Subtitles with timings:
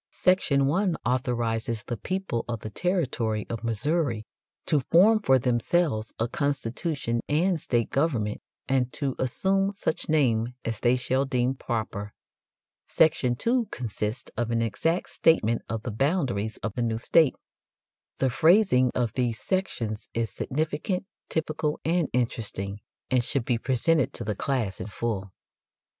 [0.17, 4.25] Section 1 authorizes the people of the territory of Missouri
[4.65, 10.79] "to form for themselves a constitution and state government, and to assume such name as
[10.79, 12.15] they shall deem proper."
[12.87, 17.35] Section 2 consists of an exact statement of the boundaries of the new state.
[18.17, 22.81] The phrasing of these sections is significant, typical, and interesting,
[23.11, 25.31] and should be presented to the class in full.